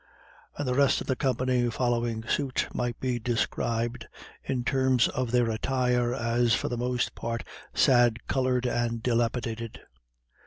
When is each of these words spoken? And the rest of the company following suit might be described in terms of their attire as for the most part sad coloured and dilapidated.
And 0.57 0.67
the 0.67 0.73
rest 0.73 0.99
of 1.01 1.05
the 1.05 1.15
company 1.15 1.69
following 1.69 2.23
suit 2.27 2.67
might 2.73 2.99
be 2.99 3.19
described 3.19 4.07
in 4.43 4.63
terms 4.63 5.07
of 5.07 5.29
their 5.29 5.47
attire 5.51 6.11
as 6.11 6.55
for 6.55 6.69
the 6.69 6.75
most 6.75 7.13
part 7.13 7.43
sad 7.75 8.25
coloured 8.25 8.65
and 8.65 9.03
dilapidated. 9.03 9.79